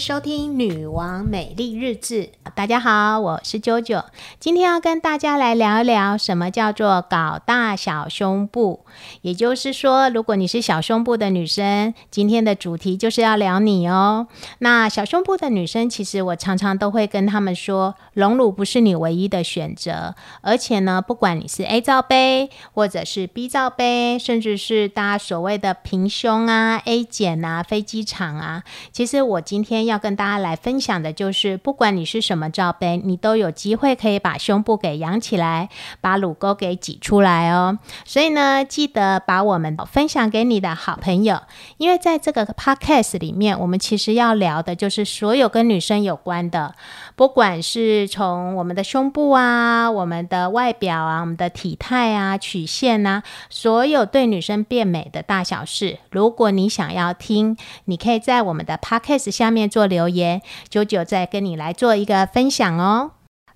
[0.00, 2.22] 收听《女王美丽日志》，
[2.54, 4.04] 大家好，我是九九，
[4.38, 8.84] 今天要跟大家来聊一聊什么叫做搞大小胸部。
[9.22, 14.26] 也就是说，如果你是小胸部的女生，今天的主题就是要聊你哦。
[14.58, 35.68] 那小胸部的女生，其实我常常都会跟他们说，隆乳不是你唯一的选择，而且呢，不管你是 A 罩杯，或者是 B 罩杯，甚至是大家所谓的平胸啊、A 减啊、飞机场啊，其实我今天要跟大家来分享的就是，不管你是什么么罩杯，你都有机会可以把胸部给扬起来，
[36.00, 37.78] 把乳沟给挤出来哦。
[38.04, 41.40] 所以呢，记得把我们分享给你的好朋友，
[41.76, 46.74] 因为在这个 podcast 里面，我们其实要聊的就是所有跟女生有关的，
[47.14, 55.98] 不管是从我们的胸部啊、我们的外表啊、我们的体态啊、曲线啊，所有对女生变美的大小事。
[56.10, 59.60] 如果你想要听，你可以在我们的 podcast 下面。
[59.70, 63.12] 做留言，九九再跟你来做一个分享哦。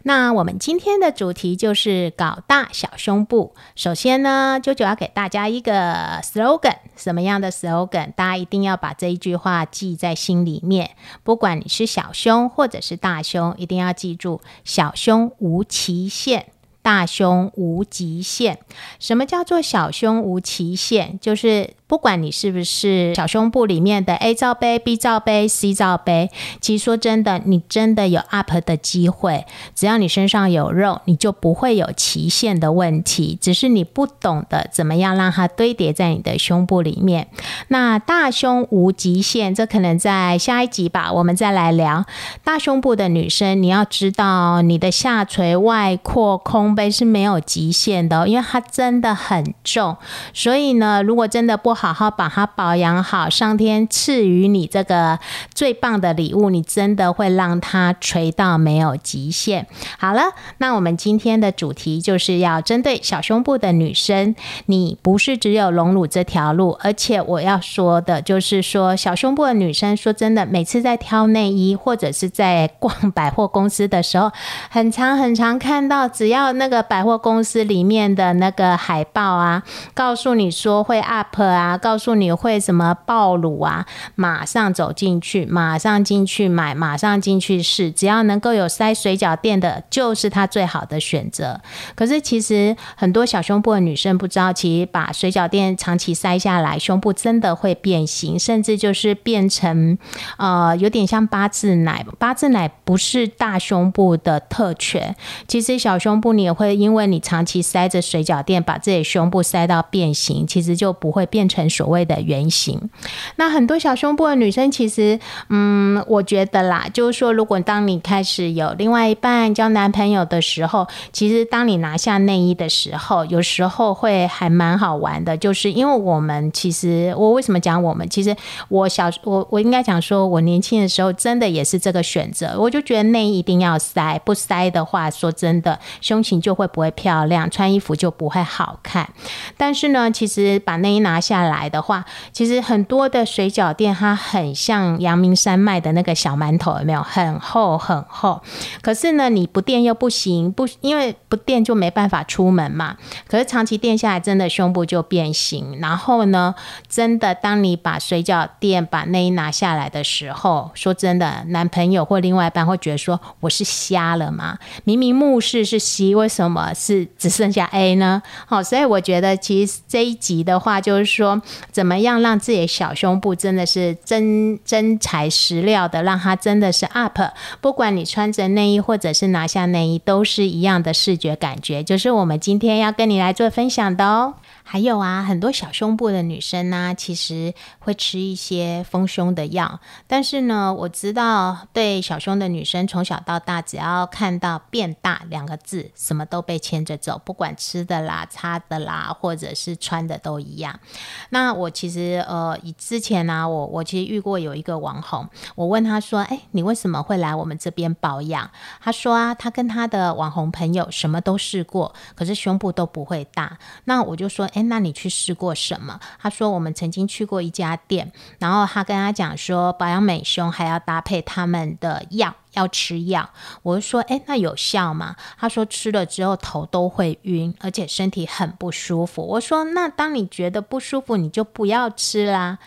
[0.07, 3.55] 那我们今天的主题就是搞大小胸部。
[3.75, 8.13] 首先呢，九九要给大家一个 slogan，什么样的 slogan？
[8.13, 10.91] 大家一定要把这一句话记在心里面。
[11.23, 16.49] 不管你是小胸或者是大胸，一定要记住：小胸无期限，
[16.83, 18.59] 大胸无极限。
[19.01, 21.19] 什么叫做小胸无期限？
[21.19, 26.29] 就是不管你是不是小胸部里面的 A 罩杯、B 罩杯、C 罩杯，
[26.61, 29.47] 其实说真的，你真的有 up 的机会。
[29.77, 33.39] 只要你身上有肉，你就不会有期限的问题。
[33.41, 37.29] 只是你不懂得怎么样让它堆叠在你的胸部里面。
[37.69, 42.05] 那大胸无极限，这可能在下一集吧，我们再来聊
[42.43, 43.63] 大胸部的女生。
[43.63, 49.97] 你要知道，你的下垂、外扩、空杯是没有极限的，因为它真的很重。
[50.33, 51.84] 所以呢，如果真的不好。
[51.85, 55.19] 好好把它保养好，上天赐予你这个
[55.55, 59.67] 最棒的礼物，你真的会让它垂到没有极限。
[59.99, 60.23] 好了，
[60.57, 64.35] 那我们今天的主题就是要针对小胸部的女生，
[64.65, 74.33] 你不是只有隆乳这条路，而且我要说的就是说，小胸部的女生，说真的，每次在挑内衣或者是在逛百货公司的时候，
[74.71, 79.63] 很常很常看到，只要那个百货公司里面的那个海报啊，
[79.93, 81.64] 告诉你说会 up 啊。
[81.81, 83.87] 告诉你会什么暴露啊？
[84.15, 87.91] 马上走进去，马上进去买，马上进去试。
[87.91, 91.61] 只要能够有塞水饺店的，就是它最好的选择。
[91.95, 99.97] 可是其实很多小胸部的女生不知道，其实把水饺店长期塞下来，胸部真的会变形，甚至就是变成
[100.37, 102.05] 呃有点像八字奶。
[102.19, 105.17] 八字奶不是大胸部的特权，
[105.49, 111.54] 其实小胸部你也会因为你长期塞着水饺店，把自己胸部塞到变形，其实就不会变成。
[111.55, 112.91] 成所谓的圆形，
[113.37, 115.19] 那很多小胸部的女生，其实，
[115.51, 125.37] 嗯，我觉得啦，就是说，如果当你开始有另外一半交男朋友的时候，其实当你拿下内衣的时候，有时候会还蛮好玩的。
[125.37, 128.09] 就是因为我们其实，我为什么讲我们？
[128.09, 128.35] 其实
[128.69, 132.59] 我小我我应该讲说，我年轻的时候真的也是这个选择。
[132.59, 139.09] 我就觉得内衣一定要塞，不塞的话，说真的，胸型就会不会漂亮，穿衣服就不会好看。
[139.57, 141.65] 但是呢，其实把内衣拿下来。
[141.75, 147.03] 的话，其实很多的水饺店，它很像阳明山卖的那个小馒头，有没有？
[147.03, 148.41] 很厚很厚。
[148.83, 152.97] 可是呢，你不垫又不行，不因为不垫就没办法出门嘛。
[153.27, 155.79] 可是长期垫下来，真的胸部就变形。
[155.81, 156.55] 然后呢，
[156.89, 164.59] 真的当你把水饺店把内衣拿下来的时候，说真的，男朋友或另外一半会觉得说我是瞎了吗？
[164.85, 168.23] 明明目视是 C，为什么是只剩下 A 呢？
[168.47, 171.34] 好，所以我觉得其实这一集的话，就是说。
[171.71, 177.21] 怎么样让自己的小胸部真的是真真材实料的，让它真的是 up？
[177.61, 184.35] 不管你穿着内衣或者是拿下内衣，都是一样的视觉感觉，就是我们今天要跟你来做分享的哦。
[184.67, 189.79] 还有啊，很多小胸部的女生呢，其实会吃一些丰胸的药。
[190.07, 200.81] 但是呢，我知道对小胸的女生，从小到大，只要看到“变大”两个字，什么都被牵着走，不管吃的啦、擦的啦，或者是穿的都一样。
[201.29, 205.29] 那我其实呃，以之前呢，我我其实遇过有一个网红。
[205.55, 208.51] 我问他说：“哎，你为什么会来我们这边保养？”
[208.81, 223.31] 他说：“啊，他跟他的网红朋友什么都试过，可是胸部都不会大。”那我就说：“哎，那你去试过什么？”他说：“我们曾经去过一家店，然后他跟他讲说，保养美胸还要搭配他们的药。”要吃药，
[223.63, 225.17] 我就说，哎，那有效吗？
[225.37, 229.27] 他说吃了之后头都会晕，而且身体很不舒服。
[229.27, 232.61] 我说，那当你觉得不舒服，你就不要吃啦。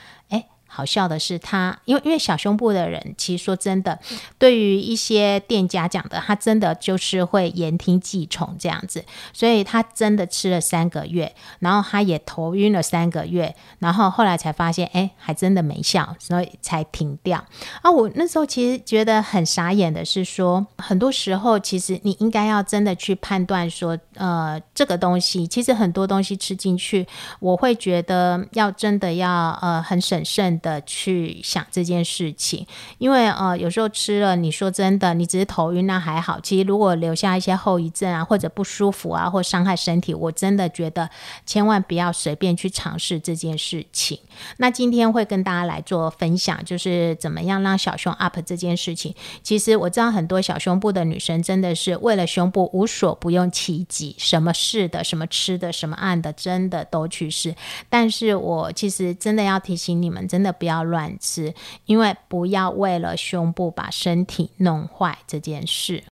[0.68, 3.98] 好笑的是，他因为因为小胸部的人，其实说真的，
[4.38, 9.04] 对于一些店家讲的，他真的就是会言听计从这样子，
[9.34, 17.44] 所以他真的吃了三个月，然后他也头晕了三个月，然后后来才发现，哎，还真的没效，所以才停掉。
[17.82, 27.08] 啊，我那时候其实觉得很傻眼的是说，很多时候其实你应该要真的去判断说，呃，这个东西其实很多东西吃进去，
[27.40, 30.58] 我会觉得要真的要呃很审慎。
[30.60, 32.66] 的去想这件事情，
[32.98, 36.40] 因为呃有时候吃了，你说真的，你只是头晕那还好。
[36.40, 41.10] 其实如果留下一些后遗症啊，或者不舒服啊，或伤害身体，我真的觉得
[41.46, 44.18] 千万不要随便去尝试这件事情。
[44.58, 49.16] 那今天会跟大家来做分享，就是怎么样让小胸 up 这件事情。
[49.44, 57.56] 其实我知道很多小胸部的女生真的是为了胸部无所不用其极，什么试的、什么吃的、什么按的，真的都去试。
[57.88, 60.48] 但是我其实真的要提醒你们，真的。
[60.58, 61.54] 不要乱吃，
[61.86, 66.04] 因为不要为了胸部把身体弄坏这件事。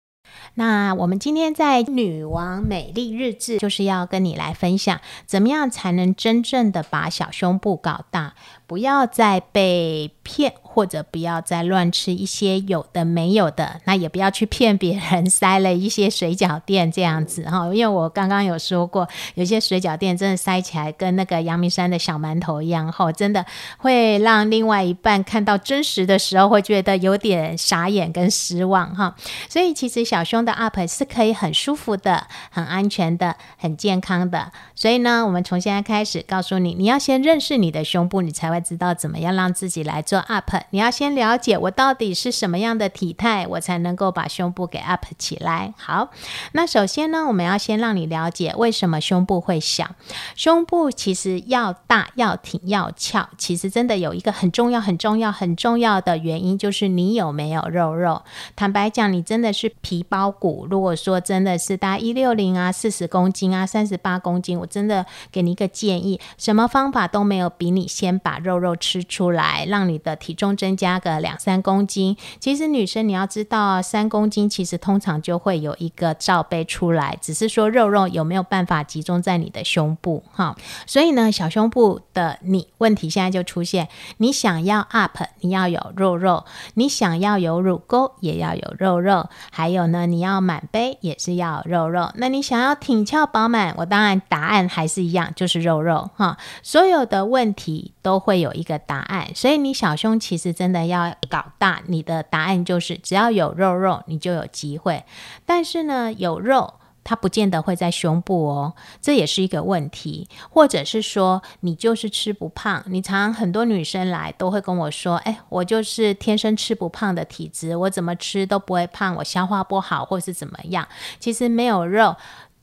[0.55, 8.35] 那我们今天在女王美丽日志，就是要跟你来分享，怎么样才能真正的把小胸部搞大。
[8.67, 17.67] 不要再被骗，或者不要再乱吃一些有的没有的，那也不要去骗别人塞了一些水饺店这样子哈。
[17.67, 23.45] 因为我刚刚有说过，有些水饺店真的塞起来跟那个阳明山的小馒头一样，哈，真的
[23.79, 29.15] 会让另外一半看到真实的时候会觉得有点傻眼跟失望哈。
[29.49, 34.51] 所以其实小胸的 up 是可以很舒服的、很安全的、很健康的。
[34.75, 40.51] 所以呢，我们从现在开始告诉你，你要先认识你的胸部，你才会知道怎么样让自己来做 up。
[40.71, 45.75] 你要先了解我到底是什么样的体态，我才能够把胸部给 up 起来。
[45.77, 46.11] 好，
[46.53, 49.91] 那首先呢，我们要先让你了解为什么胸部会小。
[50.37, 58.23] 胸部其实要大、要挺、要翘，其实真的有一个很重要、很重要、很重要的原因，就是你有没有肉肉。
[58.57, 60.67] 坦白讲，你真的是皮包骨。
[60.71, 72.17] 如果说真的是大一六零啊、四十公斤啊、三十八公斤，我真的给你一个建议，什么方法都没有比你先把肉肉吃出来，让你的体重增加个两三公斤。
[72.39, 80.55] 其实女生你要知道，三公斤其实通常就会有一个罩杯出来，只是说肉肉有没有办法集中在你的胸部哈。
[80.87, 92.11] 所以呢，小胸部的你问题现在就出现，你想要 up，你要有肉肉；你想要有乳沟，也要有肉肉；还有呢，你要满杯，也是要肉肉。
[92.17, 94.69] 那你想要挺翘饱满，我当然答案。
[94.75, 96.37] 还是一样，就是肉肉哈。
[96.63, 105.03] 所有的问题都会有一个答案，所以你小胸其实真的要搞大，你的答案就是只要有肉肉，你就有机会。
[105.47, 110.29] 但是呢，有肉它不见得会在胸部哦，这也是一个问题。
[110.51, 112.85] 或者是说，你就是吃不胖。
[112.89, 120.87] 你常常很多女生来都会跟我说：“哎，我就是天生吃不胖的体质，我怎么吃都不会胖，我消化不好，或是怎么样？”
[121.19, 122.17] 其实没有肉。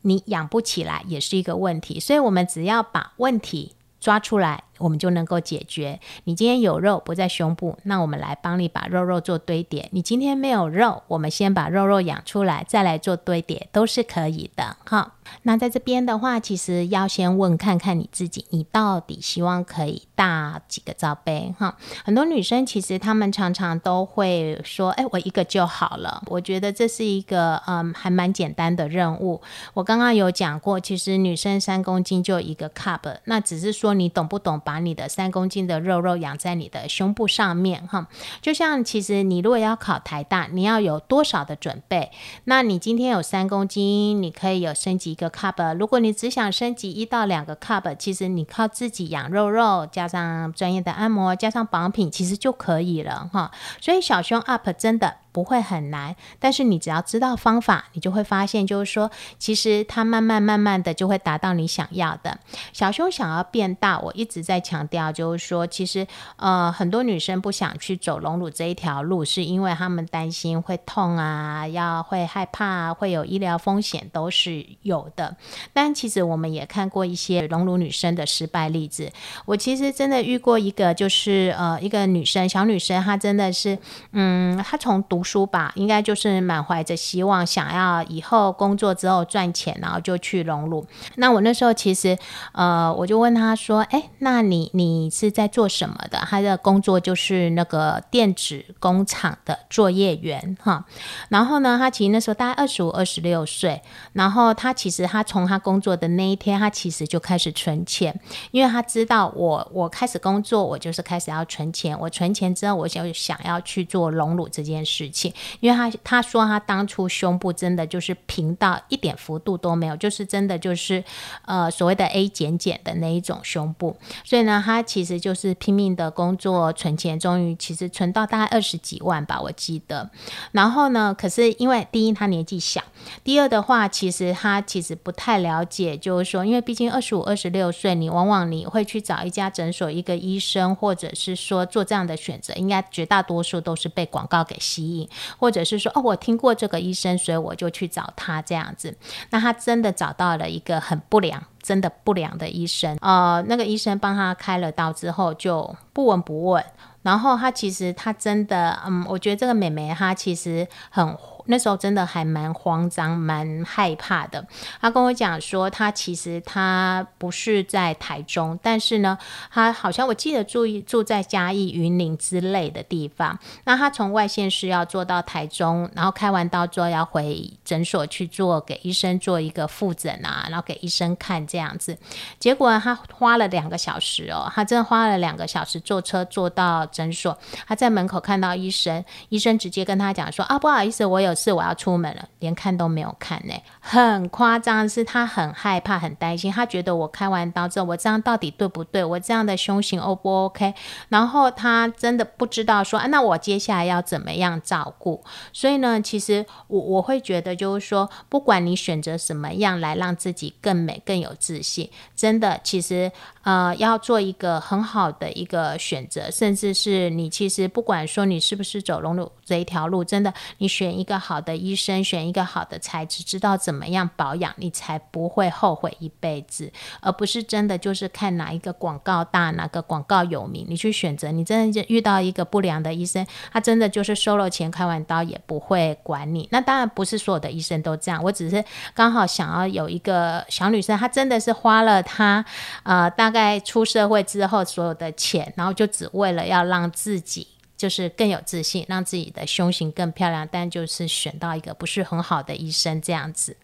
[0.03, 5.99] 你养不起来也是一个问题，所以我们只要把问题抓出来，我们就能够解决。
[6.25, 9.87] 你今天有肉不在胸部，那我们来帮你把肉肉做堆叠。
[9.91, 14.75] 你今天没有肉，我们先把肉肉养出来，再来做堆叠，都是可以的。
[14.85, 15.13] 哈。
[15.43, 21.77] 那在这边的话，其实要先问看看你自己，你到底希望可以大几个罩杯哈？
[22.03, 29.41] 很多女生其实她们常常都会说：“哎，我一个就好了。”我觉得这是一个嗯，还蛮简单的任务。
[29.73, 38.07] 我刚刚有讲过，其实女生三公斤就一个 cup，那只是说你懂不懂把把你的三公斤的肉肉养在你的胸部上面哈？
[38.41, 42.09] 就像其实你如果要考台大，你要有多少的准备？
[42.45, 45.11] 那你今天有三公斤，你可以有升级。
[45.11, 53.51] 一个 cup，如果你只想升级一到两个 cup，其实你靠自己养肉肉，加上专业的按摩，加上保养品，其实就可以了哈。
[53.81, 59.09] 所以小胸 up 真的不会很难，但是你只要知道方法，你就会发现，就是说，
[59.39, 62.37] 其实它慢慢慢慢的就会达到你想要的。
[62.73, 75.35] 小胸想要变大，我一直在强调，就是说，其实呃，很多女生不想去走隆乳这一条路，是因为她们担心会痛啊，要会害怕，会有医疗风险，都是有的。
[75.73, 79.11] 但其实我们也看过一些隆乳女生的失败例子。
[79.45, 83.77] 我其实真的遇过一个，就是呃，一个女生，小女生，她真的是，
[84.11, 90.83] 嗯，她从读读书吧，应该就是满怀着希望，想要以后工作之后赚钱，然后就去隆乳。
[91.17, 92.17] 那我那时候其实，
[92.53, 100.85] 呃，我就问他说：“哎，那你你是在做什么的？”他的工作就是那个电子工厂的作业员，哈。
[101.29, 103.79] 然后呢，他其实那时候大概二十五、二十六岁。
[104.13, 111.95] 然后他其实他从他工作的那一天，他其实就开始存钱，因为他知道我我开始工作，我就是开始要存钱。
[111.99, 115.31] 我存钱之后，我就想要去做隆乳这件事情。
[115.59, 121.03] 因为她她说她当初胸部真的就是平到一点幅度都没有，就是真的就是
[121.45, 123.97] 呃所谓的 A 减减的那一种胸部。
[124.23, 130.09] 所以呢，她其实就是拼命的工作存钱，终于其实存到大概二十几万吧，我记得。
[130.53, 132.81] 然后呢，可是因为第一她年纪小，
[133.23, 145.00] 第二的话，其实她其实不太了解，就是说，因为毕竟二十五、二十六岁，你往往你会去找一家诊所、一个医生，或者是说做这样的选择，应该绝大多数都是被广告给吸引，
[145.37, 148.95] 或者是说，哦，我听过这个医生，所以我就去找他这样子。
[149.29, 156.63] 那他真的找到了一个很不良、真的不良的医生，呃，那个医生帮他开了刀之后，就不闻不问。
[157.03, 161.17] 然后他其实他真的，嗯，我觉得这个美眉她其实很。
[161.45, 164.45] 那时候真的还蛮慌张、蛮害怕的。
[164.79, 169.17] 他跟我讲说，他其实他不是在台中，但是呢，
[169.51, 173.37] 他好像我记得住住在嘉义、云林之类的地方。
[173.63, 181.97] 那他从外县市要坐到台中，然后开完刀之后要回诊所去做给医生做一个复诊啊，然后给医生看这样子。
[182.39, 187.37] 结果他花了两个小时哦，他真的花了两个小时坐车坐到诊所。
[187.67, 194.81] 他在门口看到医生，医生直接跟他讲说：“啊，不好意思，我有。”可是我要出门了，连看都没有看呢，很夸张。
[194.89, 199.01] 是他很害怕、很担心，他觉得我开完刀之后，我这样到底对不对？
[199.01, 200.73] 我这样的胸型 O 不 OK？
[201.07, 205.23] 然后他真的不知道说啊，那我接下来要怎么样照顾？
[205.53, 213.09] 所以呢，其实我我会觉得就是说，不管你选择什么样来让自己更美、更有自信，真的，其实
[213.43, 221.20] 呃，要做一个很好的一个选择，甚至是你其实不管说你是不是走龙路这一条路，真的，你选一个。
[221.21, 231.31] 好的医生，选一个好的材质，知道怎么样保养，你才不会后悔一辈子，而不是真的就是看哪一个广告大，哪个广告有名，你去选择。
[231.31, 236.49] 你真的遇到一个不良的医生，他真的就是收了钱，开完刀也不会管你。
[236.51, 238.63] 那当然不是所有的医生都这样，我只是
[238.95, 242.43] 刚好想要有一个小女生，她真的是花了她
[242.83, 247.47] 呃大概出社会之后所有的钱，然后就只为了要让自己。
[247.81, 253.57] 就是更有自信，让自己的胸型更漂亮，但就是选到一个不是很好的医生这样子。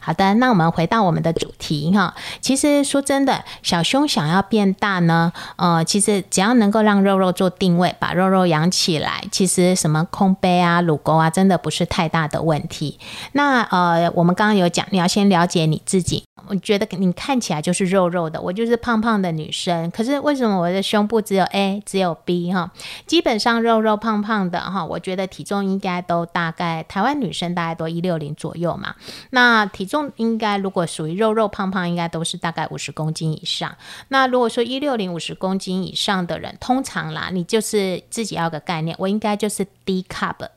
[0.00, 2.14] 好的，那我们回到我们的主题哈。
[2.40, 12.98] 其实说真的，小胸想要变大呢，呃，其实只要能够让肉肉做定位，把肉肉养起来，其实什么空杯啊、乳沟啊，真的不是太大的问题。
[13.32, 16.24] 那呃，我们刚刚有讲，你要先了解你自己。
[16.46, 19.90] 我觉得你看起来就是肉肉的，我就是胖胖的女生。
[19.90, 22.70] 可是为什么我的胸部只有 A，只有 B 哈？
[23.06, 28.94] 基本上肉肉胖胖的哈，我觉得体重应该都大概台湾女生大概都一六零左右嘛。
[29.30, 33.76] 那那体重应该如果属于肉肉胖胖，应该都是大概五十公斤以上。
[34.06, 40.48] 那如果说一六零五十公斤以上的人，通常啦，你就是自己要个概念，我应该就是 D cup。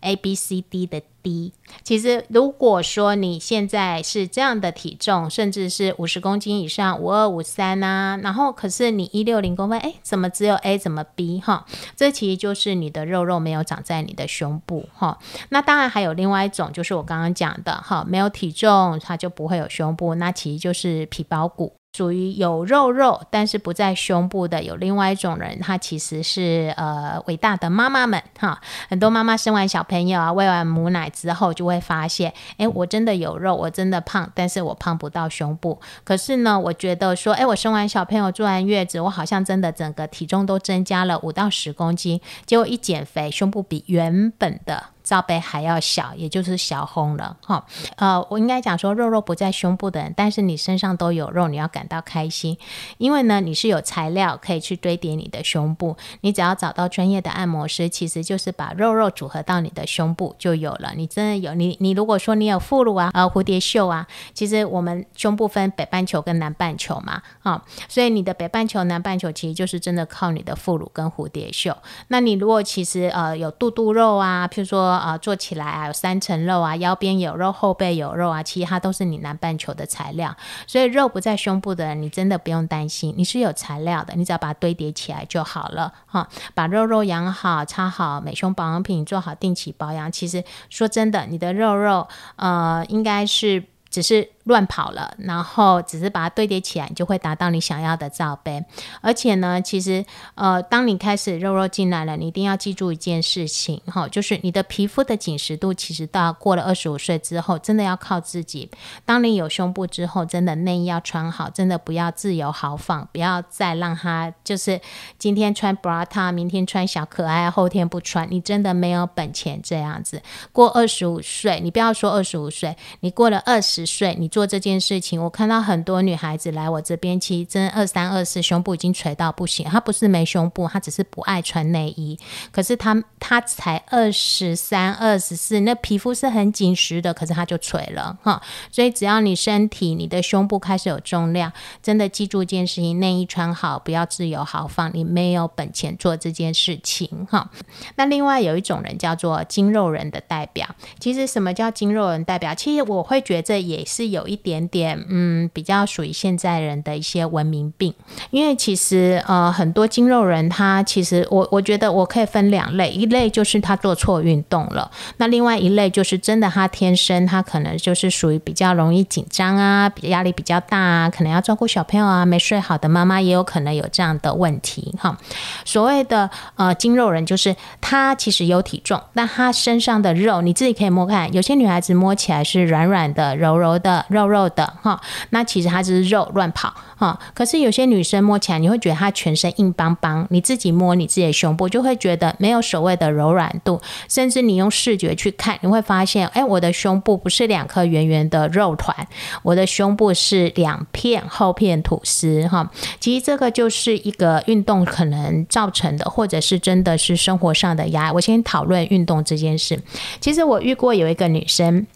[0.00, 1.52] A B C D 的 D，
[1.82, 11.66] 其实如果说你现在是这样的体重，甚至是五十公斤以上，五二五三啊，然后可是你一六零公分，哎，怎么只有 A，怎么 B 哈？
[11.96, 15.18] 这其实就是你的肉肉没有长在你的胸部哈。
[15.48, 21.72] 那当然还有另外一种，就是我刚刚讲的哈，没有体重它就不会有胸部，那其实就是皮包骨。
[21.96, 28.60] 属于有肉肉，但是不在胸部的，有另外一种人，他其实是呃伟大的妈妈们哈。
[28.90, 35.80] 很多妈妈生完小朋友啊，喂完母奶之后，就会发现，哎，我真的有肉，我真的胖，但是我胖不到胸部。
[36.04, 44.84] 可是呢，我觉得说，哎，我生完小朋友，坐完月子，我好像真的整个体重都增加了五到十公斤，结果一减肥，胸部比原本的。
[45.06, 47.64] 罩杯还要小，也就是小红了哈。
[47.94, 52.58] 呃，我应该讲说，肉肉不在胸部的人，但是你身上都有肉，你要感到开心，
[52.98, 55.96] 因为呢，你是有材料可以去堆叠你的胸部。
[56.22, 60.92] 你只要找到专业的按摩师，其实就是把肉肉组合到你的胸部就有了。
[60.96, 71.76] 你真的有你，你如果说你有副乳啊，呃，蝴蝶袖啊，其实我们胸部分北半球跟南半球嘛，啊，所以你的北半球、南半球其实就是真的靠你的副乳跟蝴蝶袖。
[72.08, 80.36] 那你如果其实呃有肚肚肉啊，譬如说啊做起来啊有三层肉啊，腰边有肉，后背有肉啊，其他都是你南半球的材料。
[80.66, 86.28] 所以肉不在胸部的，你真的不用担心，你是有材料的，你只要把它堆叠起来就好了哈。
[86.54, 90.10] 把肉肉养好，擦好美胸保养品，做好定期保养。
[90.10, 94.30] 其实说真的，你的肉肉呃应该是只是。
[94.46, 98.64] 乱跑了，然后只是把它堆叠起来，你就会达到你想要的罩杯。
[99.00, 100.04] 而且呢，其实
[100.36, 108.70] 呃，当你开始肉肉进来了，你一定要记住一件事情哈，就是你的皮肤的紧实度，其实到过了二十五岁之后，真的要靠自己。
[109.04, 114.80] 当你有胸部之后，真的内衣要穿好，真的不要自由豪放，不要再让它就是
[115.18, 120.22] 今天穿 bra t 明天穿小可爱，后天不穿，你真的没有本钱这样子。
[120.52, 124.30] 过二十五岁，你不要说二十五岁，你过了二十岁，你。
[124.36, 129.64] 做这件事情，我看到很多女孩子来我这边，其实真二三二四，胸部已经垂到不行。
[129.64, 132.18] 她不是没胸部，她只是不爱穿内衣。
[132.52, 138.42] 可是她她才二十三、二十四，那皮肤是很紧实的，可是她就垂了哈。
[138.70, 141.50] 所以只要你身体、你的胸部开始有重量，
[141.82, 144.90] 真的记住一件事情：内衣穿好，不要自由豪放。
[144.92, 147.50] 你没有本钱做这件事情哈。
[147.94, 150.68] 那另外有一种人叫做精肉人的代表。
[151.00, 152.54] 其实什么叫精肉人代表？
[152.54, 154.25] 其实我会觉得也是有。
[154.26, 157.92] 一点点，嗯，比较属于现在人的一些文明病，
[158.30, 175.16] 因为其实呃，很多肌肉人他其实我我觉得我可以分两类，一类就是他做错运动了，那另外一类就是真的他天生他可能就是属于比较容易紧张啊，压力比较大啊，可能要照顾小朋友啊，没睡好的妈妈也有可能有这样的问题哈。
[175.64, 184.04] 所谓的呃肌肉人就是他其实有体重，但他身上的肉你自己可以摸看，有些女孩子摸起来是软软的、柔柔的。
[184.16, 184.98] 肉肉的哈，
[185.30, 187.18] 那其实它只是肉乱跑哈。
[187.34, 190.26] 可是有些女生摸起来，你会觉得她全身硬邦邦。
[190.30, 193.80] 你自己摸你自己的胸部，就会觉得没有所谓的柔软度。
[194.08, 199.06] 甚至你用视觉去看，你会发现，哎，我的胸部不是两颗圆圆的肉团，
[199.42, 202.70] 我的胸部是两片厚片吐司哈。
[202.98, 208.12] 其实这个就是一个运动可能造成的，或者是真的是生活上的压。
[208.12, 209.78] 我先讨论运动这件事。
[210.20, 211.86] 其实我遇过有一个女生。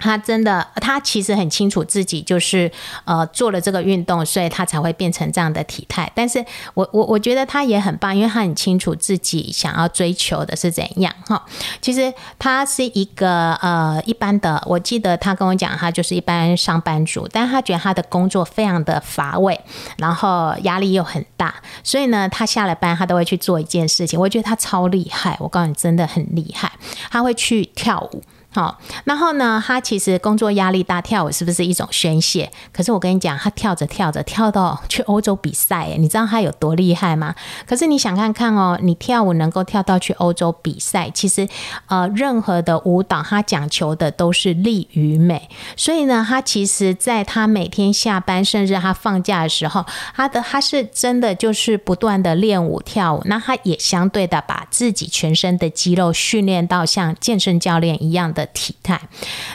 [0.00, 2.70] 他真的，他其实很清楚自己就是
[3.04, 6.10] 呃做了这个运动，所以他才会变成这样的体态。
[6.14, 11.44] 但是我我我觉得他也很棒，因为他很清楚自己想要追求的是怎样哈。
[11.80, 19.60] 其实他是一个呃一般的，我记得他跟我讲，他就是一般上班族，但他觉得他的工作非常的乏味，
[19.98, 24.18] 然后压力又很大，所以呢，他下了班他都会去做一件事情。
[24.18, 26.72] 我觉得他超厉害，我告诉你，真的很厉害，
[27.10, 28.22] 他会去跳舞。
[28.52, 29.62] 好，然后呢？
[29.64, 32.50] 他其实工作压力大，跳舞是不是一种宣泄？
[32.72, 37.32] 可是我跟你讲，他跳着跳着跳到去欧洲比赛，你知道他有多厉害吗？
[37.64, 41.48] 可是你想看看哦，你跳舞能够跳到去欧洲比赛，其实
[41.86, 45.48] 呃，任何的舞蹈他讲求的都是力与美。
[45.76, 49.86] 所以呢，他其实在他每天下班，甚至他放假的时候，
[50.16, 53.22] 他的他是真的就是不断的练舞跳舞。
[53.26, 58.39] 那他也相对的把自己全身的肌肉训练到像健身教练一样的。
[58.40, 59.00] 的体态，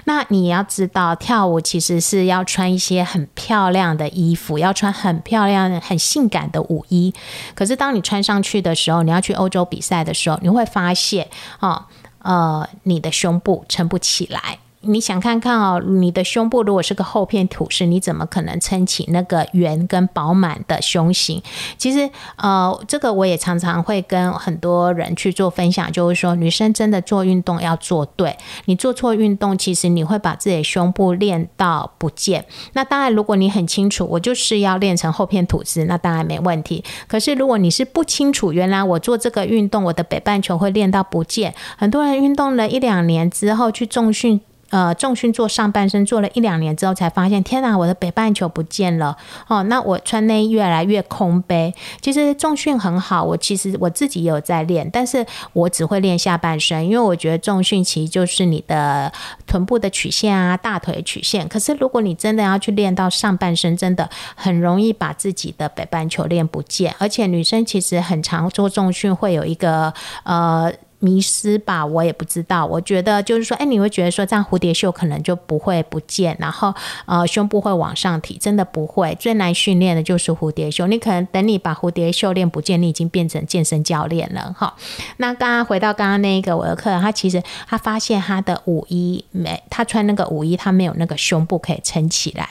[0.04, 7.14] 那你要知道，跳舞其实是要穿一些很漂亮的衣服，要穿很漂亮、很性感的舞衣。
[7.56, 11.28] 可是当你穿上去的时候，你要去欧洲比赛的时候，你会发现，
[11.60, 11.86] 哦，
[12.20, 14.60] 呃，你的胸部撑不起来。
[14.86, 21.42] 你想看看哦，你的胸部如果是个厚片吐司，你怎么可能撑起那个圆跟饱满的胸型？
[21.78, 32.46] 其实，呃，这个我也常常会跟很多人去做分享，就是说，女生真的做运动要做对，你做错运动，其实你会把自己的胸部练到不见。
[32.74, 36.84] 那当然，如果你很清楚，我就是要练成厚片吐司，那当然没问题。
[37.08, 41.54] 可是，如果你是不清楚，原来我做这个运动，我的北半球会练到不见。
[41.78, 44.42] 很多人运动了一两年之后去重训。
[44.76, 49.16] 呃，重训做上半身做了一两年之后，才发现天哪，我的北半球不见了
[49.48, 49.64] 哦。
[49.64, 51.74] 那我穿内衣越来越空杯。
[52.02, 59.10] 其实重训很好，我其实我自己也有在练，但是我只会练下半身，因为我觉得重训其实就是你的
[59.48, 61.48] 臀部的曲线啊，大腿曲线。
[61.48, 66.94] 可是如果你真的要去练到上半身，真的很容易把自己的北半球练不见。
[67.00, 70.70] 而且女生其实很常做重训，会有一个呃。
[71.06, 72.66] 迷失吧，我也不知道。
[72.66, 76.74] 我觉得就是说，哎，你会觉得说这样蝴蝶袖可能就不会不见，然后
[77.06, 79.16] 呃胸部会往上提，真的不会。
[79.20, 84.76] 最难训练的就是蝴蝶袖，你可能等你把蝴蝶袖练不见，你已经变成健身教练了哈。
[85.18, 92.50] 那刚刚回到刚刚那个我的客人，他其实他发现他的舞衣没，他穿那个舞衣，他没有那个胸部可以撑起来。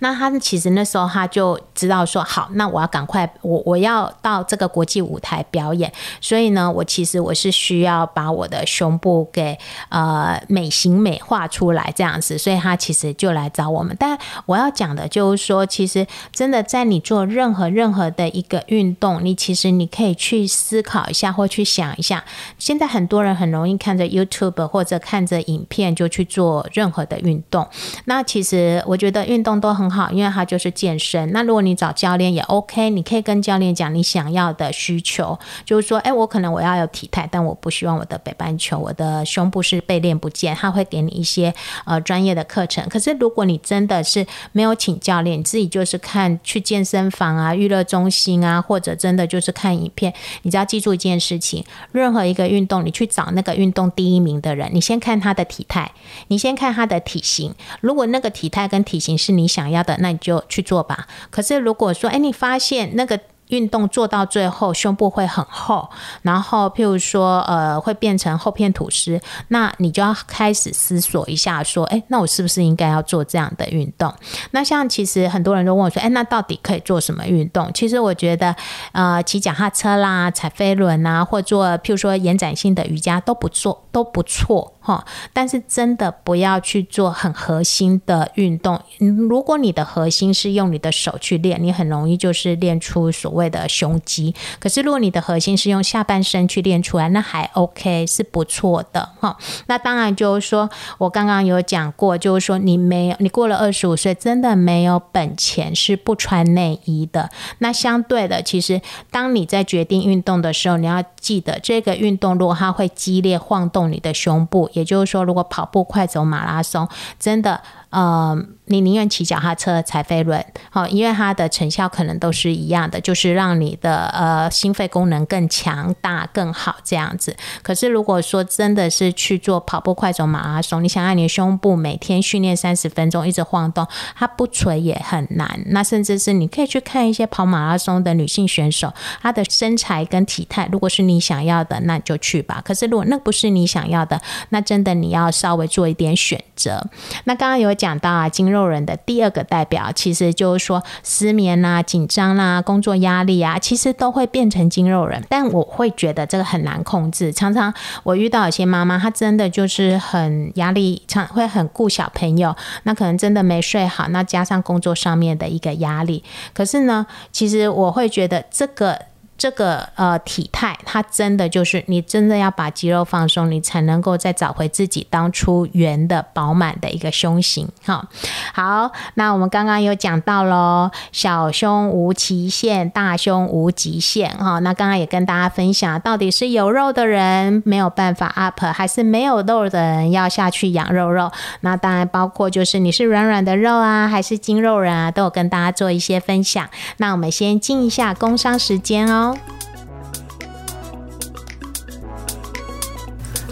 [0.00, 13.94] 那他其实那时候他就知道说好，那我要赶快，我我要到这个国际舞台表演，所以呢，我其实我是需要把我的胸部给呃美型美化出来这样子，所以他其实就来找我们。
[13.98, 22.24] 但我要讲的就是说，其实真的在你做任何任何的一个运动，你其实你可以去思考一下，或去想一下。
[22.58, 27.68] 现在很多人很容易看着 YouTube 或者看着影片就去做任何的运动，
[28.04, 29.57] 那其实我觉得运动。
[29.60, 31.30] 都很好，因为它就是健身。
[31.32, 40.54] 那如果你找教练也 OK，你可以跟教练讲你想要的需求，就是说，哎，我可能我要有体态，但我不希望我的北半球、我的胸部是被练不见。
[40.54, 41.52] 他会给你一些
[41.84, 42.88] 呃专业的课程。
[42.88, 55.90] 可是如果你真的是没有请教练，你自己就是看去健身房啊、娱乐中心啊，或者真的就是看影片，你只要记住一件事情：任何一个运动，你去找那个运动第一名的人，你先看他的体态，
[56.28, 57.54] 你先看他的体型。
[57.80, 59.47] 如果那个体态跟体型是你。
[59.48, 61.08] 想要的，那你就去做吧。
[61.30, 63.18] 可是如果说，哎，你发现那个。
[63.48, 65.88] 运动做到最后，胸部会很厚，
[66.22, 74.12] 然后譬如说，呃，会变成厚片吐司，那你就要开始思索一下，说，哎，那我是不是应该要做这样的运动？
[74.50, 77.70] 那像其实很多人都问我说，哎，那到底可以做什么运动？
[77.72, 78.54] 其实我觉得，
[78.92, 85.02] 呃，骑脚踏车啦，踩飞轮啊，或做譬如说延展性的瑜伽都不做都不错哈。
[85.32, 88.78] 但是真的不要去做很核心的运动。
[88.98, 93.37] 如果你的核心是用你的手去练，你很容易就是练出所。
[93.37, 99.36] 谓的胸肌，可是如果你的核心是用下半身去练出来，那还 OK，是不错的哈。
[99.66, 107.28] 那当然就是说，我刚刚有讲过，就是说你没有，你过了二十五岁，真的没有本钱是不穿内衣的。
[107.58, 116.88] 那相对的，其实当你在决定运动的时候，你要记得这个运动如果它会激烈晃动你的胸部，也就是说，如果跑步、快走、马拉松，
[117.20, 117.60] 真的。
[117.90, 127.34] 呃，你宁愿骑脚踏车、踩飞轮，好，因为它的成效可能都是一样的，就是让你的呃心肺功能更强大、更好这样子。
[127.62, 135.62] 可是如果说真的是去做跑步、快走、马拉松，你想让你的胸部每天训练三十分钟，一直晃动，它不垂也很难。
[135.68, 142.60] 那甚至是你可以去看一些跑马拉松的女性选手，她的身材跟体态，如果是你想要的，那你就去吧。
[142.62, 146.84] 可是如果那不是你想要的，那真的你要稍微做一点选择。
[147.24, 147.78] 那刚刚有。
[147.78, 155.22] 讲到啊，筋肉肉人的第二个代表，其实就是说失眠啦、紧张啦、工作压力啊，其实都会变成筋肉人。
[155.28, 157.32] 但我会觉得这个很难控制。
[157.32, 166.24] 常常我遇到有些妈妈，她真的就是很压力，常会很顾小朋友，那可能真的没睡好，那加上工作上面的一个压力。
[166.52, 168.98] 可是呢，其实我会觉得这个。
[169.38, 177.68] 这个呃体态，它真的就是你真的要把肌肉放松，你才能够再找回自己当初圆的饱满的一个胸型。
[177.86, 178.04] 哈，
[178.52, 184.36] 好，那我们刚刚有讲到喽，小胸无极限，大胸无极限。
[184.36, 191.30] 哈，那刚刚也跟大家分享，到底是有肉的人没有办法 up，还是没有肉的人要下去养肉肉？
[191.60, 196.68] 那当然包括就是你是软软的肉啊，还是筋肉人啊，都有跟大家做一些分享。
[196.96, 199.27] 那我们先进一下工商时间哦。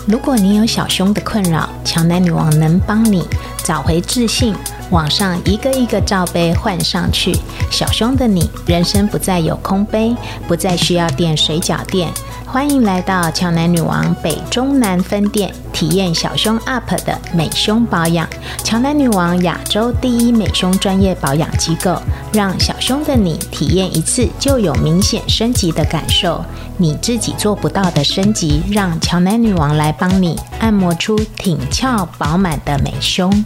[0.06, 3.26] 如果你有小胸的困扰，强男女王能帮你
[3.64, 4.54] 找回自信。
[4.90, 7.36] 网上一个一个罩杯换上去，
[7.72, 10.14] 小胸的你，人生不再有空杯，
[10.46, 12.08] 不再需要垫水饺垫。
[12.46, 18.26] 欢迎来到强男女王北中南分店，体验小胸 UP 的美胸保养。
[18.62, 22.00] 强男女王亚洲第一美胸专业保养机构，
[22.32, 26.42] 让小胸的你体验一次就有明显升级的感受。
[26.78, 33.44] 你自己做不到的升级，让强男女王来帮你按摩出挺翘饱满的美胸。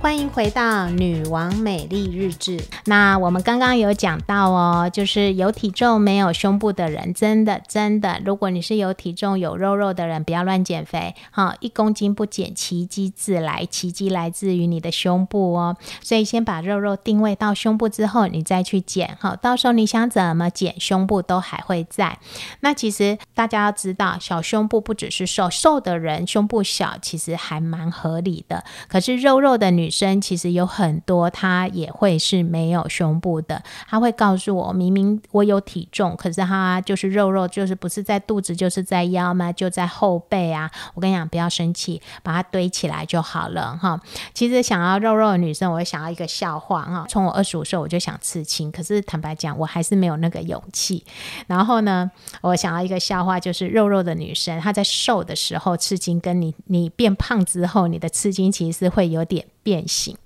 [0.00, 2.58] 欢迎回到女王美丽日志。
[2.86, 15.76] 那我们刚刚有讲到哦，就是有体重没有胸部的人，真的真的，如果你是有体重有肉肉的人，不要乱减肥哈，一公斤不减，奇迹自来，奇迹来自于你的胸部哦。
[16.02, 22.18] 所以先把肉肉定位到胸部之后，你再去减哈，到时候你想怎么减，胸部都还会在。
[22.60, 29.89] 那其实大家要知道，小胸部不只是瘦，瘦的人胸部小其实还蛮合理的，可是肉肉的女。
[29.90, 33.60] 女生其实有很多，她也会是没有胸部的。
[33.88, 40.70] 她会告诉我，明明我有体重，可是她就是肉肉，就是不是在肚子，就是在腰嘛，就在后背啊。
[40.94, 44.00] 我跟你讲，不要生气，把它堆起来就好了哈。
[44.32, 47.04] 其实想要肉肉的女生，我会想要一个笑话哈。
[47.08, 51.04] 从我二十五岁我就想刺青，可是坦白讲，我还是没有那个勇气。
[51.48, 52.08] 然后呢，
[52.42, 60.16] 我想要一个笑话，就是肉肉的女生她在瘦的时候刺青，跟你你变胖之后，你的刺青其实是会有点变形。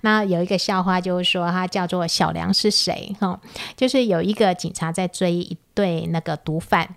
[0.00, 3.40] 那有一个笑话，就是说他叫做“小梁是谁”哈，
[3.76, 6.96] 就是有一个警察在追一对那个毒贩。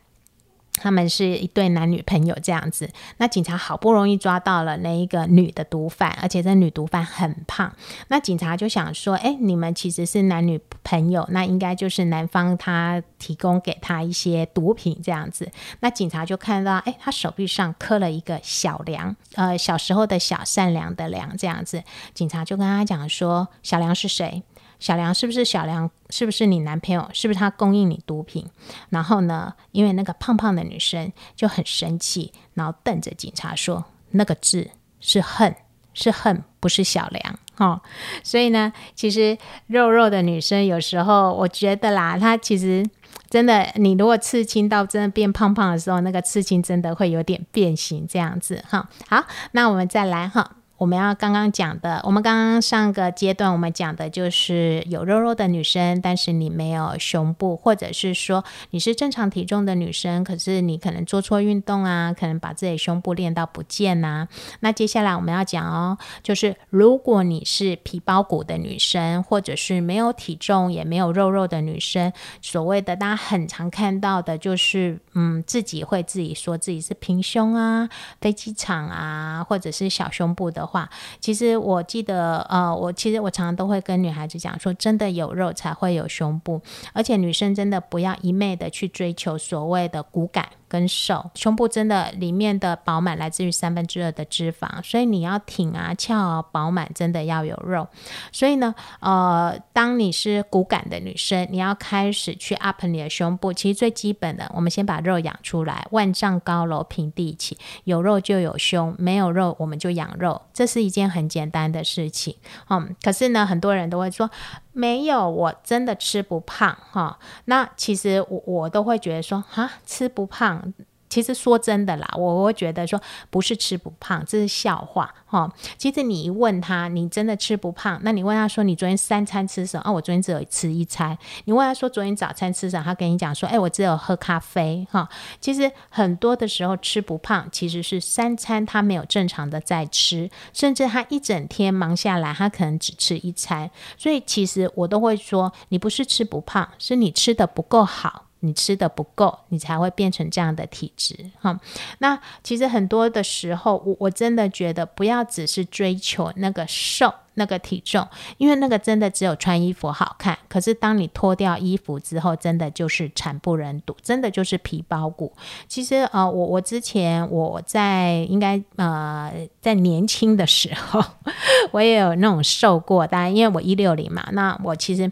[0.81, 7.71] 他们是一对男女朋友这样子，那警察好不容易抓到了那一个女的毒贩，而且这女毒贩很胖。
[8.07, 21.83] 那警察就想说：“哎，你们其实是男女朋友，那应该就是男方他提供给他一些毒品这样子。”那警察就看到，哎，他手臂上刻了一个小梁，呃，小时候的小善良的良这样子。
[22.15, 24.41] 警察就跟他讲说：“小梁是谁？”
[24.81, 25.89] 小梁是不是小梁？
[26.09, 27.07] 是不是你男朋友？
[27.13, 28.49] 是不是他供应你毒品？
[28.89, 29.53] 然后呢？
[29.71, 35.55] 因为那个胖胖的女生就很生气，然后瞪着警察说：“那个字是恨，
[35.93, 37.79] 是恨，不是小梁。”哈，
[38.23, 42.83] 所以呢，其实肉肉的女生有时候，我觉得啦，她其实
[43.29, 48.63] 真的，你如果刺青到真的变胖胖的时候，那个刺青真的会有点变形这样子。
[48.67, 50.55] 哈，好，那我们再来哈。
[50.81, 64.27] 我们要刚刚讲的，我们刚刚上个阶段我们讲的就是有肉肉的女生，但是你没有胸部，或者是说你是正常体重的女生，可是你可能做错运动啊，可能把自己胸部练到不见呐。
[64.61, 77.87] 那接下来我们要讲哦，就是如果你是皮包骨的女生，或者是没有体重也没有肉肉的女生，所谓的大家很常看到的就是嗯，自己会自己说自己是平胸啊、
[78.19, 80.61] 飞机场啊，或者是小胸部的。
[80.71, 86.61] 话，其实我记得，呃，我其实我常常都会跟女孩子讲说，真的有肉才会有胸部，
[86.93, 90.47] 而且女生真的不要一昧的去追求所谓的骨感。
[90.71, 97.85] 跟瘦，胸部真的里面的饱满来自于三分之二的脂肪，所以你要挺啊翘啊饱满，真的要有肉。
[98.31, 105.85] 所以呢，呃，当你是骨感的女生，你要开始去 up 你的胸部，其实最基本的，我们先把肉养出来。
[105.91, 112.37] 万丈高楼平地起，有肉就有胸，没有肉我们就养肉，这是一件很简单的事情。
[112.69, 114.31] 嗯，可是呢，很多人都会说。
[114.73, 117.19] 没有，我真的吃不胖哈。
[117.45, 120.73] 那其实我我都会觉得说，哈，吃不胖。
[121.11, 125.51] 其实说真的啦，我会觉得说不是吃不胖，这是笑话哈。
[125.77, 127.99] 其实你一问他，你真的吃不胖？
[128.03, 129.83] 那你问他说你昨天三餐吃什么？
[129.83, 131.17] 啊，我昨天只有吃一餐。
[131.43, 132.83] 你问他说昨天早餐吃什么？
[132.85, 135.09] 他跟你讲说，哎，我只有喝咖啡哈。
[135.41, 143.69] 其实很多的时候吃不胖，其实是三餐他没有正常的在吃，甚至他一整天忙下来，他可能只吃一餐。
[143.97, 148.27] 所以其实我都会说，你不是吃不胖，是你吃的不够好。
[148.41, 151.59] 你吃的不够，你才会变成这样的体质哈。
[151.99, 160.37] 那其实很多的时候，我我真的觉得不要只是追求那个瘦那个体重，因为那个真的只有穿衣服好看。
[160.49, 165.31] 可是当你脱掉衣服之后，真的就是惨不忍睹，真的就是皮包骨。
[165.67, 171.01] 其实呃，我我之前我在应该呃在年轻的时候，
[171.71, 175.11] 我也有那种瘦过，当然因为我一六零嘛，那我其实。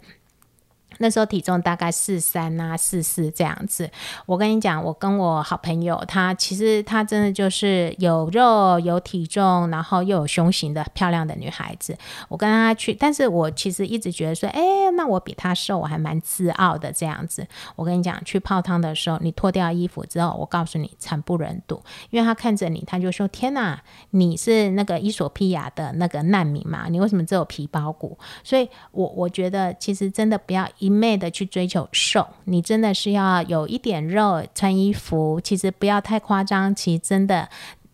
[0.99, 3.89] 那时候体重大概四三啊四四这样子，
[4.25, 11.97] 我跟你讲，我跟我好朋友，她其实她真的就是有肉有体重，然后又有胸型的漂亮的女孩子。
[12.27, 14.61] 我跟她去，但是我其实一直觉得说，哎，
[14.97, 17.47] 那我比她瘦，我还蛮自傲的这样子。
[17.77, 26.87] 我跟你讲，去泡汤的时候，你脱掉衣服之后，我告诉你惨不忍睹，因为他看着你，他就说：天哪，你是那个伊索比亚的那个难民嘛？
[26.89, 28.17] 你为什么只有皮包骨？
[28.43, 30.88] 所以，我我觉得其实真的不要一。
[30.89, 37.47] 一昧的去追求瘦，你真的是要有一点肉穿衣服，其实不要太夸张，其实真的。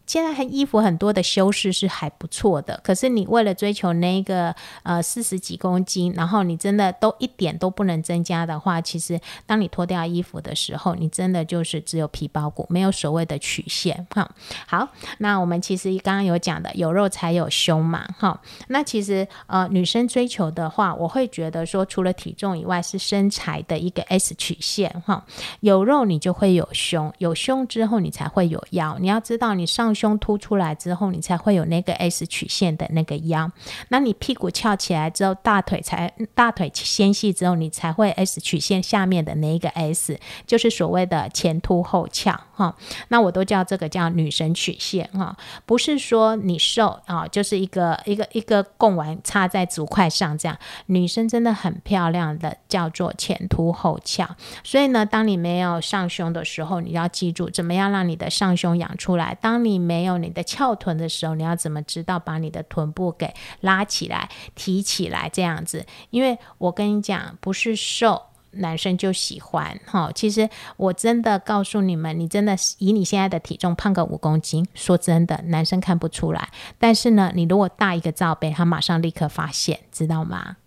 [0.07, 14.29] 现在衣服很多的修饰是还不错的，可是你为了追求那个呃四十几公斤，然后你真的都一点都不能增加的话，其实当你脱掉衣服的时候，你真的就是只有皮包骨，没有所谓的曲线哈。
[14.67, 14.87] 好，
[15.17, 18.39] 那我们其实刚刚有讲的，有肉才有胸嘛哈。
[18.67, 25.25] 那其实呃女生追求的话，我会觉得说除了体重以外，是身材的一个 S 曲线哈。
[25.61, 28.97] 有肉你就会有胸，有胸之后你才会有腰。
[28.99, 33.49] 你要知道你上胸凸出来之后，你才会有那个 S 曲线的那个腰。
[33.87, 42.75] 那你屁股翘起来之后，大腿才大腿纤细之后，你才会 S 曲线下面的那一个 S，就是所谓的前凸后翘哈。
[43.07, 50.57] 那我都叫这个叫女神曲线哈，不是说你瘦啊，就是一个一个一个贡丸插在足块上这样。
[50.87, 54.27] 女生真的很漂亮的叫做前凸后翘。
[54.63, 59.37] 所以呢，当你没有上胸的时候，你要记住怎么样让你的上胸养出来。
[59.39, 65.85] 当你没有你的翘臀的时候，你要怎么知道把你的臀部给拉起来、提起来这样子？
[66.09, 70.09] 因为我跟你讲，不是瘦男生就喜欢哈。
[70.15, 76.49] 其实我真的告诉你们，你真的以你现在的体重胖个五公斤，说真的，男生看不出来。
[76.79, 80.57] 但是呢，你如果大一个罩杯，他马上立刻发现，知道吗？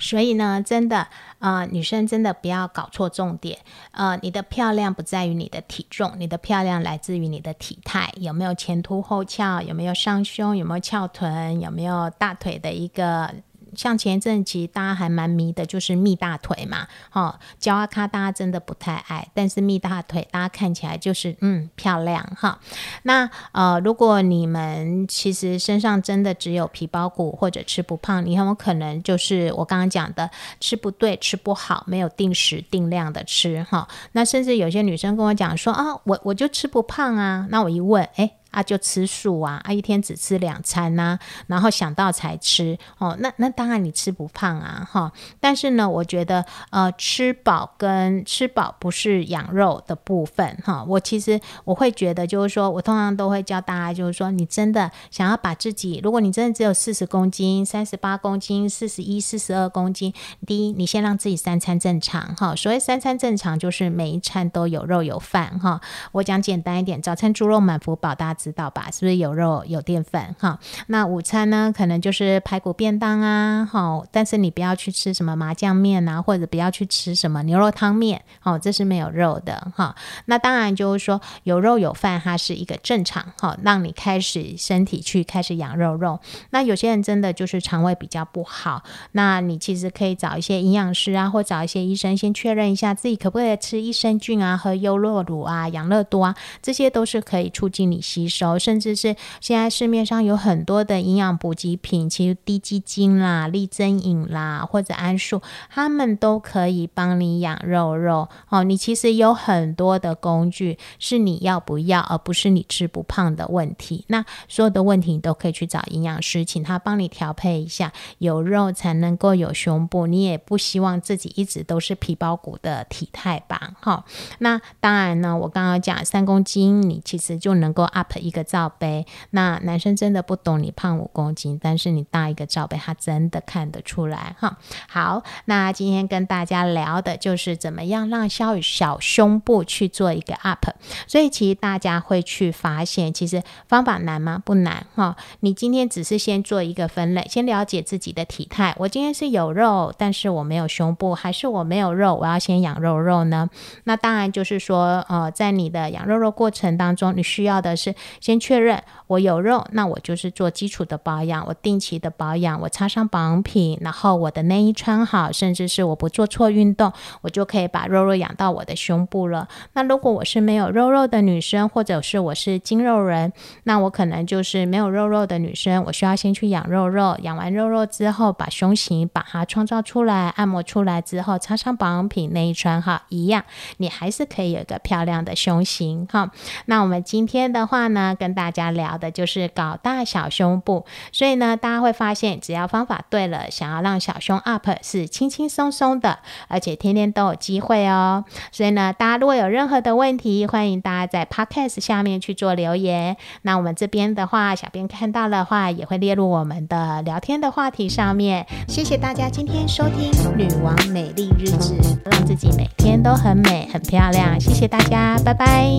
[0.00, 1.08] 所以呢，真的，
[1.38, 3.58] 呃，女生真的不要搞错重点。
[3.92, 13.34] 呃，你的漂亮不在于你的体重，你的漂亮来自于你的体态，有没有前凸后翘，有没有上胸，有没有翘臀，有没有大腿的一个。
[13.74, 22.58] 像前一阵其实大家还蛮迷的，就是蜜大腿嘛，哈，胶阿卡大家真的不太爱，但是蜜大腿大家看起来就是嗯漂亮哈。
[23.02, 33.86] 那呃，如果你们其实身上真的只有皮包骨或者吃不胖，你很有可能就是我刚刚讲的吃不对、吃不好，没有定时定量的吃哈。
[34.12, 38.37] 那甚至有些女生跟我讲说啊，我我就吃不胖啊，那我一问，哎。
[38.50, 45.12] 啊，就吃素啊，啊，一天只吃两餐呐，然后想到才吃哦，那那当然你吃不胖啊，哈。
[45.38, 50.82] 但是呢，我觉得呃，吃饱跟吃饱不是养肉的部分哈。
[50.88, 60.14] 我其实我会觉得就是说，我通常都会教大家就是说，你真的想要把自己，如果你真的只有四十公斤、三十八公斤、四十一、四十二公斤，
[60.46, 62.56] 第一，你先让自己三餐正常哈。
[62.56, 65.80] 所谓三餐正常，就是每一餐都有肉有饭哈。
[66.12, 68.34] 我讲简单一点，早餐猪肉满福宝大。
[68.38, 68.90] 知道吧？
[68.90, 70.58] 是不是有肉有淀粉哈？
[70.86, 71.72] 那午餐呢？
[71.76, 74.02] 可能就是排骨便当啊，哈。
[74.12, 79.96] 但是你不要去吃什么麻酱面啊，或者不要去吃什么牛肉汤面，哦，这是没有肉的哈。
[80.26, 86.20] 那当然就是说有肉有饭，它是一个正常哈，让你开始身体去开始养肉肉。
[86.50, 98.27] 那有些人真的就是肠胃比较不好，那你其实可以找一些营养师啊，或找一些医生先确认一下自己可不可以吃益生菌啊，喝优酪乳啊，养乐多啊，这些都是可以促进你吸。
[98.28, 108.64] 收，甚至是现在市面上有很多的营养补给品，其实低基金啦、利珍饮啦或者桉树，他们都可以帮你养肉肉哦。
[108.64, 114.04] 你其实有很多的工具，是你要不要，而不是你吃不胖的问题。
[114.08, 120.06] 那所有的问题你都可以去找营养师，请他帮你调配一下，有肉才能够有胸部。
[120.06, 123.74] 你也不希望自己一直都是皮包骨的体态吧？
[123.80, 124.04] 哈，
[124.40, 128.08] 那当然呢，我刚刚讲三公斤，你其实就能够 up。
[128.18, 134.58] 一个罩杯，那男生真的不懂你胖五公斤，但是你大一个罩杯，他真的看得出来哈。
[134.88, 140.66] 好，那今天跟大家聊的就是怎么样让小小胸部去做一个 up。
[141.06, 144.40] 所以其实大家会去发现，其实方法难吗？
[144.44, 145.16] 不难哈。
[145.40, 148.74] 你今天只是先做一个分类，先了解自己的体态。
[148.78, 152.14] 我今天是有肉，但是我没有胸部，还是我没有肉？
[152.14, 153.48] 我要先养肉肉呢？
[153.84, 157.94] 那当然就是说，呃，在你的养肉肉过程当中，你需要的是。
[158.20, 166.90] 先确认我有肉，那我就是做基础的保养，我定期的保养，我擦上保养品，然后我的内衣穿好，甚至是我不做错运动，
[167.20, 169.46] 我就可以把肉肉养到我的胸部了。
[169.74, 173.32] 那如果我是没有肉肉的女生，或者是我是精肉人，
[173.64, 183.44] 那我可能就是没有肉肉的女生，我需要先去养肉肉，养完肉肉之后，把胸型把它创造出来，按摩出来之后，擦上保养品，内衣穿好，一样，
[183.76, 186.30] 你还是可以有一个漂亮的胸型哈。
[186.66, 187.98] 那我们今天的话呢？
[187.98, 198.24] 呢，跟大家聊的就是搞大小胸部，所以呢，大家会发现，只要方法对了，想要让小胸 up 是轻轻松松的，而且天天都有机会哦。
[198.52, 203.16] 所以呢，大家如果有任何的问题，欢迎大家在 podcast 下面去做留言。
[203.42, 208.46] 那我们这边的话，小编看到的话，也会列入我们的聊天的话题上面。
[208.66, 211.74] 谢谢大家今天收听《女王美丽日志》，
[212.10, 214.40] 让自己每天都很美很漂亮。
[214.40, 215.78] 谢谢大家，拜拜。